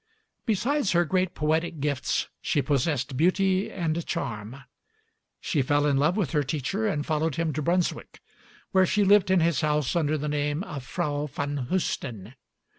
Besides 0.47 0.93
her 0.93 1.05
great 1.05 1.35
poetic 1.35 1.79
gifts 1.79 2.27
she 2.41 2.63
possessed 2.63 3.15
beauty 3.15 3.69
and 3.71 4.03
charm. 4.07 4.63
She 5.39 5.61
fell 5.61 5.85
in 5.85 5.97
love 5.97 6.17
with 6.17 6.31
her 6.31 6.41
teacher 6.41 6.87
and 6.87 7.05
followed 7.05 7.35
him 7.35 7.53
to 7.53 7.61
Brunswick, 7.61 8.19
where 8.71 8.87
she 8.87 9.03
lived 9.05 9.29
in 9.29 9.41
his 9.41 9.61
house 9.61 9.95
under 9.95 10.17
the 10.17 10.27
name 10.27 10.63
of 10.63 10.83
Frau 10.83 11.27
van 11.27 11.67
Heusden. 11.69 12.33